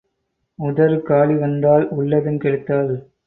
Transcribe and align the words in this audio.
உதறு 0.59 1.01
காலி 1.01 1.35
வந்தாள், 1.35 1.85
உள்ளதும் 1.89 2.39
கெடுத்தாள். 2.39 2.91